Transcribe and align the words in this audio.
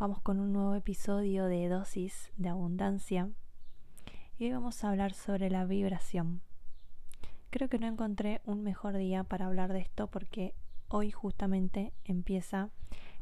Vamos 0.00 0.22
con 0.22 0.40
un 0.40 0.54
nuevo 0.54 0.74
episodio 0.76 1.44
de 1.44 1.68
dosis 1.68 2.32
de 2.38 2.48
abundancia 2.48 3.28
y 4.38 4.46
hoy 4.46 4.52
vamos 4.52 4.82
a 4.82 4.88
hablar 4.88 5.12
sobre 5.12 5.50
la 5.50 5.66
vibración. 5.66 6.40
Creo 7.50 7.68
que 7.68 7.78
no 7.78 7.86
encontré 7.86 8.40
un 8.46 8.62
mejor 8.62 8.96
día 8.96 9.24
para 9.24 9.44
hablar 9.44 9.74
de 9.74 9.80
esto 9.80 10.06
porque 10.06 10.54
hoy 10.88 11.10
justamente 11.10 11.92
empieza 12.04 12.70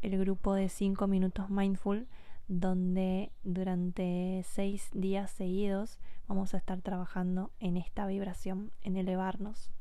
el 0.02 0.16
grupo 0.20 0.54
de 0.54 0.68
5 0.68 1.09
minutos 1.09 1.51
mindful 1.51 2.06
donde 2.46 3.32
durante 3.42 4.45
6 4.45 4.90
días 4.95 5.32
seguidos 5.32 5.98
vamos 6.29 6.54
a 6.54 6.59
estar 6.59 6.80
trabajando 6.80 7.51
en 7.59 7.76
esta 7.76 8.06
vibración, 8.06 8.70
en 8.82 8.96
elevarnos. 8.96 9.73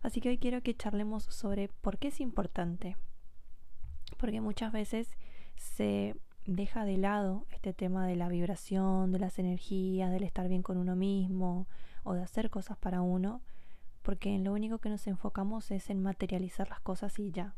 Así 0.00 0.20
que 0.20 0.28
hoy 0.28 0.38
quiero 0.38 0.62
que 0.62 0.76
charlemos 0.76 1.24
sobre 1.24 1.70
por 1.80 1.98
qué 1.98 2.08
es 2.08 2.20
importante. 2.20 2.96
Porque 4.16 4.40
muchas 4.40 4.70
veces 4.70 5.16
se 5.62 6.16
deja 6.44 6.84
de 6.84 6.96
lado 6.96 7.46
este 7.50 7.72
tema 7.72 8.06
de 8.06 8.16
la 8.16 8.28
vibración, 8.28 9.12
de 9.12 9.20
las 9.20 9.38
energías, 9.38 10.10
del 10.10 10.24
estar 10.24 10.48
bien 10.48 10.62
con 10.62 10.76
uno 10.76 10.96
mismo 10.96 11.66
o 12.02 12.14
de 12.14 12.22
hacer 12.22 12.50
cosas 12.50 12.76
para 12.76 13.00
uno, 13.00 13.40
porque 14.02 14.34
en 14.34 14.44
lo 14.44 14.52
único 14.52 14.78
que 14.78 14.88
nos 14.88 15.06
enfocamos 15.06 15.70
es 15.70 15.88
en 15.88 16.02
materializar 16.02 16.68
las 16.68 16.80
cosas 16.80 17.18
y 17.18 17.30
ya. 17.30 17.54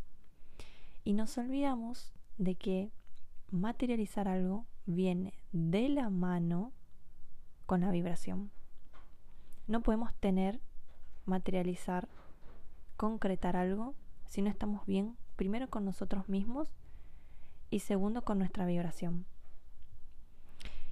Y 1.02 1.14
nos 1.14 1.36
olvidamos 1.38 2.12
de 2.36 2.55
que 2.55 2.91
materializar 3.50 4.28
algo 4.28 4.66
viene 4.86 5.33
de 5.52 5.89
la 5.89 6.11
mano 6.11 6.72
con 7.66 7.80
la 7.80 7.91
vibración. 7.91 8.50
No 9.66 9.80
podemos 9.80 10.14
tener, 10.16 10.61
materializar 11.24 12.08
concretar 12.96 13.56
algo 13.56 13.94
si 14.27 14.42
no 14.42 14.50
estamos 14.50 14.84
bien, 14.86 15.16
primero 15.36 15.68
con 15.68 15.84
nosotros 15.84 16.28
mismos 16.28 16.68
y 17.75 17.80
segundo 17.80 18.22
con 18.22 18.39
nuestra 18.39 18.67
vibración. 18.67 19.27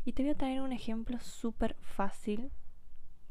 Y 0.05 0.15
te 0.15 0.25
voy 0.25 0.33
a 0.33 0.37
traer 0.37 0.63
un 0.63 0.73
ejemplo 0.73 1.21
súper 1.21 1.77
fácil 1.77 2.51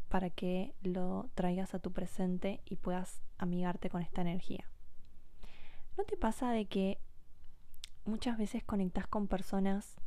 para 0.07 0.29
que 0.29 0.73
lo 0.83 1.29
traigas 1.33 1.73
a 1.73 1.79
tu 1.79 1.91
presente 1.91 2.61
y 2.63 2.77
puedas 2.77 3.21
amigarte 3.37 3.89
con 3.89 4.01
esta 4.01 4.21
energía. 4.21 4.69
¿No 5.97 6.05
te 6.05 6.15
pasa 6.15 6.53
de 6.53 6.63
que 6.63 6.97
muchas 8.05 8.37
veces 8.37 8.63
conectas 8.63 9.05
con 9.05 9.27
personas, 9.27 9.97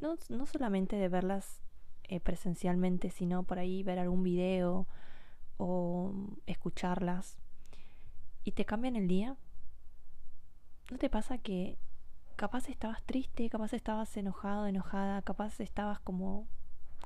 no, 0.00 0.16
no 0.30 0.46
solamente 0.46 0.96
de 0.96 1.10
verlas 1.10 1.60
eh, 2.04 2.20
presencialmente, 2.20 3.10
sino 3.10 3.42
por 3.42 3.58
ahí 3.58 3.82
ver 3.82 3.98
algún 3.98 4.22
video 4.22 4.88
o 5.58 6.14
escucharlas 6.46 7.36
y 8.44 8.52
te 8.52 8.64
cambian 8.64 8.96
el 8.96 9.08
día? 9.08 9.36
¿No 10.90 10.96
te 10.96 11.10
pasa 11.10 11.36
que 11.36 11.76
capaz 12.36 12.68
estabas 12.68 13.02
triste, 13.04 13.48
capaz 13.48 13.72
estabas 13.72 14.16
enojado, 14.16 14.66
enojada, 14.66 15.22
capaz 15.22 15.60
estabas 15.60 16.00
como 16.00 16.46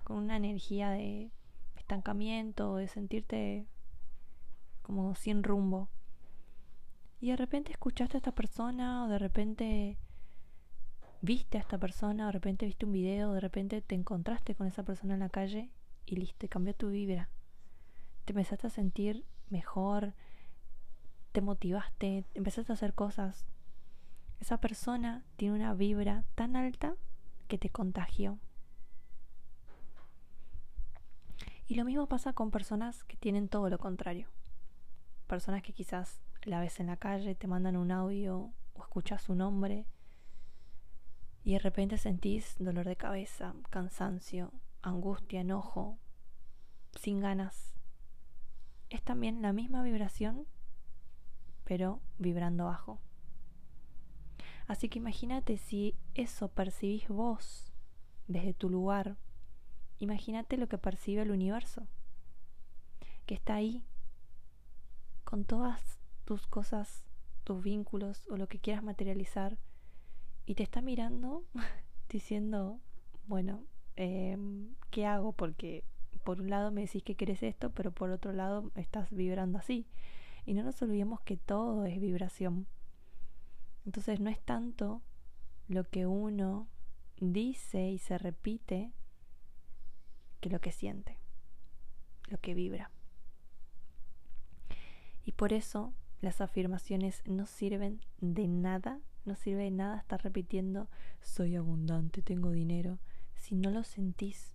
con 0.04 0.16
una 0.16 0.36
energía 0.36 0.90
de 0.90 1.30
estancamiento, 1.76 2.76
de 2.76 2.88
sentirte 2.88 3.66
como 4.82 5.14
sin 5.14 5.42
rumbo? 5.42 5.88
Y 7.20 7.30
de 7.30 7.36
repente 7.36 7.72
escuchaste 7.72 8.16
a 8.16 8.18
esta 8.18 8.32
persona 8.32 9.04
o 9.04 9.08
de 9.08 9.18
repente 9.18 9.98
viste 11.20 11.58
a 11.58 11.60
esta 11.60 11.78
persona, 11.78 12.24
o 12.24 12.26
de 12.26 12.32
repente 12.32 12.66
viste 12.66 12.86
un 12.86 12.92
video, 12.92 13.32
de 13.32 13.40
repente 13.40 13.82
te 13.82 13.94
encontraste 13.94 14.54
con 14.54 14.66
esa 14.66 14.84
persona 14.84 15.14
en 15.14 15.20
la 15.20 15.28
calle 15.28 15.70
y 16.06 16.16
listo, 16.16 16.46
cambió 16.48 16.74
tu 16.74 16.90
vibra. 16.90 17.28
Te 18.24 18.32
empezaste 18.32 18.66
a 18.66 18.70
sentir 18.70 19.24
mejor, 19.50 20.14
te 21.32 21.40
motivaste, 21.40 22.24
empezaste 22.34 22.72
a 22.72 22.74
hacer 22.74 22.94
cosas. 22.94 23.46
Esa 24.40 24.58
persona 24.58 25.24
tiene 25.36 25.54
una 25.54 25.74
vibra 25.74 26.24
tan 26.34 26.56
alta 26.56 26.94
que 27.48 27.58
te 27.58 27.70
contagió. 27.70 28.38
Y 31.66 31.74
lo 31.74 31.84
mismo 31.84 32.06
pasa 32.06 32.32
con 32.32 32.50
personas 32.50 33.04
que 33.04 33.16
tienen 33.16 33.48
todo 33.48 33.68
lo 33.68 33.78
contrario. 33.78 34.28
Personas 35.26 35.62
que 35.62 35.72
quizás 35.72 36.20
la 36.44 36.60
ves 36.60 36.80
en 36.80 36.86
la 36.86 36.96
calle, 36.96 37.34
te 37.34 37.46
mandan 37.46 37.76
un 37.76 37.90
audio 37.90 38.52
o 38.74 38.82
escuchas 38.82 39.22
su 39.22 39.34
nombre 39.34 39.86
y 41.44 41.52
de 41.52 41.58
repente 41.58 41.98
sentís 41.98 42.56
dolor 42.58 42.86
de 42.86 42.96
cabeza, 42.96 43.54
cansancio, 43.70 44.52
angustia, 44.82 45.40
enojo, 45.40 45.98
sin 46.94 47.20
ganas. 47.20 47.74
Es 48.88 49.02
también 49.02 49.42
la 49.42 49.52
misma 49.52 49.82
vibración 49.82 50.46
pero 51.68 52.00
vibrando 52.18 52.64
bajo. 52.64 52.98
Así 54.68 54.90
que 54.90 54.98
imagínate 54.98 55.56
si 55.56 55.96
eso 56.14 56.48
percibís 56.48 57.08
vos 57.08 57.72
desde 58.26 58.52
tu 58.52 58.68
lugar. 58.68 59.16
Imagínate 59.98 60.58
lo 60.58 60.68
que 60.68 60.76
percibe 60.76 61.22
el 61.22 61.30
universo, 61.30 61.88
que 63.24 63.34
está 63.34 63.54
ahí, 63.54 63.82
con 65.24 65.44
todas 65.44 65.98
tus 66.26 66.46
cosas, 66.46 67.02
tus 67.44 67.62
vínculos 67.62 68.28
o 68.28 68.36
lo 68.36 68.46
que 68.46 68.58
quieras 68.58 68.84
materializar, 68.84 69.58
y 70.44 70.54
te 70.54 70.62
está 70.62 70.82
mirando 70.82 71.44
diciendo, 72.10 72.78
bueno, 73.26 73.64
em, 73.96 74.74
¿qué 74.90 75.06
hago? 75.06 75.32
Porque 75.32 75.82
por 76.24 76.42
un 76.42 76.50
lado 76.50 76.70
me 76.70 76.82
decís 76.82 77.02
que 77.02 77.16
querés 77.16 77.42
esto, 77.42 77.70
pero 77.70 77.90
por 77.90 78.10
otro 78.10 78.32
lado 78.32 78.70
estás 78.74 79.10
vibrando 79.10 79.58
así. 79.58 79.86
Y 80.44 80.52
no 80.52 80.62
nos 80.62 80.80
olvidemos 80.82 81.22
que 81.22 81.38
todo 81.38 81.86
es 81.86 81.98
vibración. 82.00 82.66
Entonces 83.88 84.20
no 84.20 84.28
es 84.28 84.38
tanto 84.42 85.00
lo 85.66 85.88
que 85.88 86.04
uno 86.04 86.68
dice 87.18 87.88
y 87.88 87.96
se 87.96 88.18
repite 88.18 88.92
que 90.42 90.50
lo 90.50 90.60
que 90.60 90.72
siente, 90.72 91.16
lo 92.28 92.38
que 92.38 92.52
vibra. 92.52 92.90
Y 95.24 95.32
por 95.32 95.54
eso 95.54 95.94
las 96.20 96.42
afirmaciones 96.42 97.22
no 97.24 97.46
sirven 97.46 98.02
de 98.20 98.46
nada, 98.46 99.00
no 99.24 99.34
sirve 99.34 99.62
de 99.62 99.70
nada 99.70 100.00
estar 100.00 100.22
repitiendo 100.22 100.90
soy 101.22 101.56
abundante, 101.56 102.20
tengo 102.20 102.50
dinero, 102.50 102.98
si 103.36 103.54
no 103.54 103.70
lo 103.70 103.84
sentís. 103.84 104.54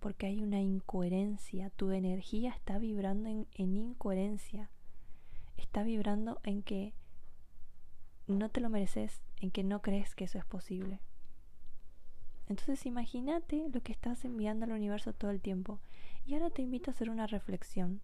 Porque 0.00 0.26
hay 0.26 0.42
una 0.42 0.60
incoherencia, 0.60 1.70
tu 1.70 1.92
energía 1.92 2.50
está 2.50 2.76
vibrando 2.76 3.30
en, 3.30 3.46
en 3.54 3.74
incoherencia 3.74 4.68
está 5.56 5.82
vibrando 5.82 6.40
en 6.44 6.62
que 6.62 6.92
no 8.26 8.48
te 8.50 8.60
lo 8.60 8.70
mereces, 8.70 9.22
en 9.40 9.50
que 9.50 9.64
no 9.64 9.82
crees 9.82 10.14
que 10.14 10.24
eso 10.24 10.38
es 10.38 10.44
posible. 10.44 11.00
Entonces 12.48 12.86
imagínate 12.86 13.68
lo 13.72 13.82
que 13.82 13.92
estás 13.92 14.24
enviando 14.24 14.64
al 14.64 14.72
universo 14.72 15.12
todo 15.12 15.30
el 15.30 15.40
tiempo. 15.40 15.80
Y 16.26 16.34
ahora 16.34 16.50
te 16.50 16.62
invito 16.62 16.90
a 16.90 16.94
hacer 16.94 17.10
una 17.10 17.26
reflexión. 17.26 18.00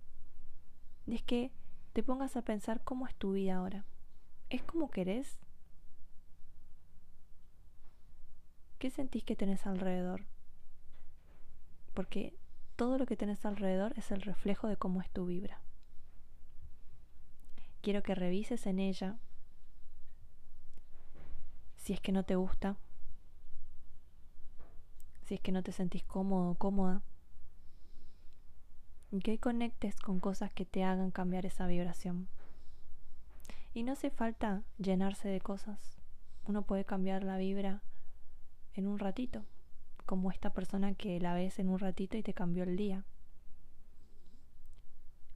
es 1.07 1.23
que 1.23 1.51
te 1.93 2.03
pongas 2.03 2.37
a 2.37 2.43
pensar 2.43 2.83
cómo 2.85 3.07
es 3.07 3.15
tu 3.17 3.33
vida 3.33 3.57
ahora. 3.57 3.85
¿Es 4.49 4.63
como 4.63 4.91
querés? 4.91 5.39
¿Qué 8.79 8.91
sentís 8.91 9.25
que 9.25 9.37
tenés 9.37 9.67
alrededor? 9.67 10.27
Porque 11.95 12.35
todo 12.77 12.97
lo 12.97 13.07
que 13.07 13.17
tenés 13.17 13.45
alrededor 13.45 13.93
es 13.97 14.11
el 14.11 14.23
reflejo 14.23 14.69
de 14.69 14.77
cómo 14.77 15.01
es 15.01 15.11
tu 15.11 15.27
vibra 15.27 15.61
quiero 17.81 18.03
que 18.03 18.15
revises 18.15 18.67
en 18.67 18.79
ella 18.79 19.17
si 21.81 21.93
es 21.93 22.01
que 22.01 22.13
no 22.13 22.23
te 22.23 22.37
gusta, 22.37 22.77
si 25.25 25.35
es 25.35 25.41
que 25.41 25.51
no 25.51 25.63
te 25.63 25.73
sentís 25.73 26.05
cómodo 26.05 26.51
o 26.51 26.55
cómoda, 26.55 27.03
que 29.25 29.39
conectes 29.39 29.97
con 29.97 30.21
cosas 30.21 30.53
que 30.53 30.65
te 30.65 30.85
hagan 30.85 31.11
cambiar 31.11 31.45
esa 31.45 31.67
vibración. 31.67 32.29
Y 33.75 33.83
no 33.83 33.93
hace 33.93 34.11
falta 34.11 34.63
llenarse 34.79 35.29
de 35.29 35.41
cosas, 35.41 35.99
uno 36.47 36.63
puede 36.63 36.85
cambiar 36.85 37.25
la 37.25 37.37
vibra 37.37 37.83
en 38.75 38.87
un 38.87 39.01
ratito, 39.01 39.45
como 40.07 40.31
esta 40.31 40.51
persona 40.51 40.95
que 40.95 41.19
la 41.19 41.35
ves 41.35 41.59
en 41.59 41.69
un 41.69 41.81
ratito 41.81 42.17
y 42.17 42.23
te 42.23 42.35
cambió 42.35 42.63
el 42.63 42.77
día 42.77 43.05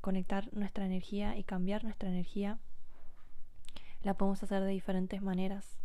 conectar 0.05 0.53
nuestra 0.53 0.85
energía 0.85 1.35
y 1.39 1.45
cambiar 1.45 1.83
nuestra 1.83 2.11
energía, 2.11 2.59
la 4.03 4.19
podemos 4.19 4.43
hacer 4.43 4.63
de 4.63 4.69
diferentes 4.69 5.23
maneras. 5.23 5.79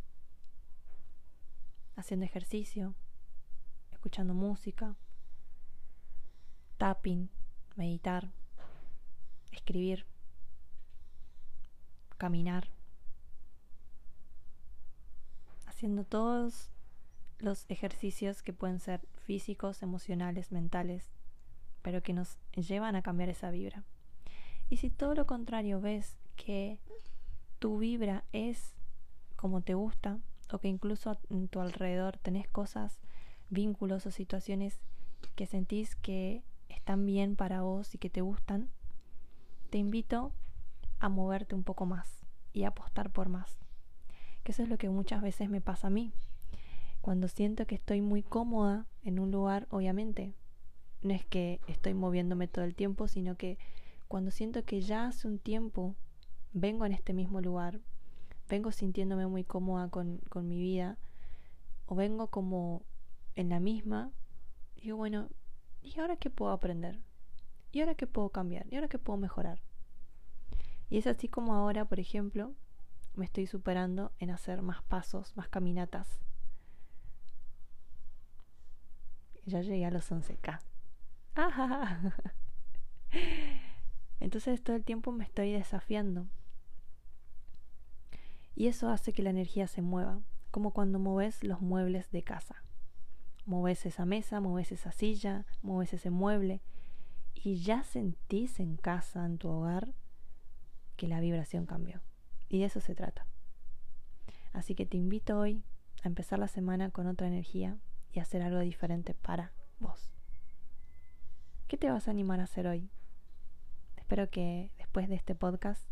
Haciendo 1.99 2.25
ejercicio, 2.25 2.95
escuchando 3.91 4.33
música, 4.33 4.95
tapping, 6.77 7.29
meditar, 7.75 8.31
escribir, 9.51 10.05
caminar, 12.17 12.69
haciendo 15.65 16.05
todos 16.05 16.71
los 17.39 17.65
ejercicios 17.69 18.41
que 18.43 18.53
pueden 18.53 18.79
ser 18.79 19.01
físicos, 19.25 19.83
emocionales, 19.83 20.51
mentales, 20.51 21.09
pero 21.81 22.01
que 22.01 22.13
nos 22.13 22.37
llevan 22.53 22.95
a 22.95 23.01
cambiar 23.01 23.29
esa 23.29 23.51
vibra. 23.51 23.83
Y 24.69 24.77
si 24.77 24.89
todo 24.89 25.15
lo 25.15 25.25
contrario 25.25 25.81
ves 25.81 26.17
que 26.35 26.79
tu 27.59 27.77
vibra 27.79 28.23
es 28.31 28.73
como 29.35 29.61
te 29.61 29.73
gusta, 29.73 30.19
o 30.51 30.59
que 30.59 30.67
incluso 30.67 31.17
en 31.29 31.47
tu 31.47 31.59
alrededor 31.59 32.17
tenés 32.17 32.47
cosas, 32.47 32.99
vínculos 33.49 34.05
o 34.05 34.11
situaciones 34.11 34.79
que 35.35 35.45
sentís 35.45 35.95
que 35.95 36.43
están 36.69 37.05
bien 37.05 37.35
para 37.35 37.61
vos 37.61 37.93
y 37.95 37.97
que 37.97 38.09
te 38.09 38.21
gustan, 38.21 38.69
te 39.69 39.77
invito 39.77 40.31
a 40.99 41.09
moverte 41.09 41.55
un 41.55 41.63
poco 41.63 41.85
más 41.85 42.25
y 42.53 42.63
a 42.63 42.69
apostar 42.69 43.11
por 43.11 43.29
más. 43.29 43.57
Que 44.43 44.51
eso 44.51 44.63
es 44.63 44.69
lo 44.69 44.77
que 44.77 44.89
muchas 44.89 45.21
veces 45.21 45.49
me 45.49 45.61
pasa 45.61 45.87
a 45.87 45.91
mí. 45.91 46.11
Cuando 47.01 47.27
siento 47.27 47.65
que 47.65 47.75
estoy 47.75 48.01
muy 48.01 48.23
cómoda 48.23 48.85
en 49.03 49.19
un 49.19 49.31
lugar, 49.31 49.67
obviamente, 49.69 50.33
no 51.01 51.13
es 51.13 51.25
que 51.25 51.61
estoy 51.67 51.93
moviéndome 51.93 52.47
todo 52.47 52.65
el 52.65 52.75
tiempo, 52.75 53.07
sino 53.07 53.35
que 53.35 53.57
cuando 54.07 54.31
siento 54.31 54.63
que 54.65 54.81
ya 54.81 55.07
hace 55.07 55.27
un 55.27 55.39
tiempo 55.39 55.95
vengo 56.51 56.85
en 56.85 56.93
este 56.93 57.13
mismo 57.13 57.41
lugar, 57.41 57.79
vengo 58.49 58.71
sintiéndome 58.71 59.27
muy 59.27 59.43
cómoda 59.43 59.89
con, 59.89 60.17
con 60.29 60.47
mi 60.47 60.59
vida, 60.59 60.97
o 61.85 61.95
vengo 61.95 62.27
como 62.27 62.83
en 63.35 63.49
la 63.49 63.59
misma, 63.59 64.11
digo, 64.75 64.97
bueno, 64.97 65.29
¿y 65.81 65.97
ahora 65.99 66.17
qué 66.17 66.29
puedo 66.29 66.51
aprender? 66.51 66.99
¿Y 67.71 67.79
ahora 67.79 67.95
qué 67.95 68.07
puedo 68.07 68.29
cambiar? 68.29 68.65
¿Y 68.69 68.75
ahora 68.75 68.89
qué 68.89 68.97
puedo 68.97 69.17
mejorar? 69.17 69.61
Y 70.89 70.97
es 70.97 71.07
así 71.07 71.27
como 71.27 71.53
ahora, 71.53 71.85
por 71.85 71.99
ejemplo, 71.99 72.53
me 73.15 73.25
estoy 73.25 73.45
superando 73.47 74.11
en 74.17 74.31
hacer 74.31 74.61
más 74.61 74.81
pasos, 74.83 75.35
más 75.37 75.47
caminatas. 75.47 76.19
Ya 79.45 79.61
llegué 79.61 79.85
a 79.85 79.91
los 79.91 80.11
11K. 80.11 80.59
Entonces 84.19 84.63
todo 84.63 84.75
el 84.75 84.83
tiempo 84.83 85.11
me 85.11 85.23
estoy 85.23 85.51
desafiando. 85.53 86.27
Y 88.59 88.67
eso 88.67 88.89
hace 88.89 89.13
que 89.13 89.23
la 89.23 89.29
energía 89.29 89.67
se 89.67 89.81
mueva, 89.81 90.19
como 90.51 90.71
cuando 90.71 90.99
mueves 90.99 91.45
los 91.45 91.61
muebles 91.61 92.11
de 92.11 92.23
casa. 92.23 92.61
Mueves 93.45 93.85
esa 93.85 94.03
mesa, 94.03 94.41
mueves 94.41 94.73
esa 94.73 94.91
silla, 94.91 95.45
mueves 95.61 95.93
ese 95.93 96.09
mueble 96.09 96.59
y 97.33 97.61
ya 97.61 97.83
sentís 97.83 98.59
en 98.59 98.75
casa, 98.75 99.25
en 99.25 99.37
tu 99.37 99.47
hogar, 99.47 99.93
que 100.97 101.07
la 101.07 101.21
vibración 101.21 101.65
cambió. 101.67 102.01
Y 102.49 102.59
de 102.59 102.65
eso 102.65 102.81
se 102.81 102.95
trata. 102.95 103.25
Así 104.51 104.75
que 104.75 104.85
te 104.85 104.97
invito 104.97 105.39
hoy 105.39 105.63
a 106.03 106.09
empezar 106.09 106.37
la 106.37 106.49
semana 106.49 106.91
con 106.91 107.07
otra 107.07 107.27
energía 107.27 107.77
y 108.11 108.19
hacer 108.19 108.41
algo 108.41 108.59
diferente 108.59 109.13
para 109.13 109.53
vos. 109.79 110.11
¿Qué 111.69 111.77
te 111.77 111.89
vas 111.89 112.09
a 112.09 112.11
animar 112.11 112.41
a 112.41 112.43
hacer 112.43 112.67
hoy? 112.67 112.89
Espero 113.95 114.29
que 114.29 114.73
después 114.77 115.07
de 115.07 115.15
este 115.15 115.33
podcast 115.33 115.87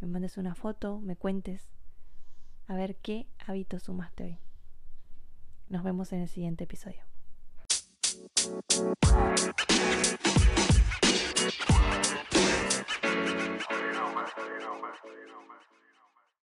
me 0.00 0.06
mandes 0.06 0.38
una 0.38 0.54
foto, 0.54 1.00
me 1.00 1.16
cuentes 1.16 1.68
a 2.68 2.76
ver 2.76 2.96
qué 2.96 3.26
hábito 3.46 3.80
sumaste 3.80 4.24
hoy. 4.24 4.38
Nos 5.68 5.82
vemos 5.82 6.12
en 6.12 6.20
el 6.20 6.28
siguiente 6.28 6.64
episodio. 6.64 7.02